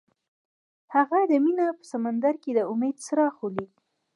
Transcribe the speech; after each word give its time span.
هغه 0.95 1.19
د 1.31 1.31
مینه 1.43 1.67
په 1.77 1.83
سمندر 1.91 2.33
کې 2.43 2.51
د 2.57 2.59
امید 2.71 2.95
څراغ 3.05 3.35
ولید. 3.43 3.71